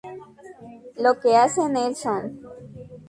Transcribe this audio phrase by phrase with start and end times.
[0.97, 2.39] Lo que hace Nelson.